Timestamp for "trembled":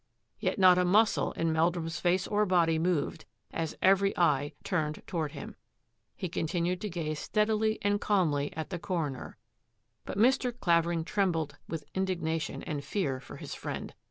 11.05-11.57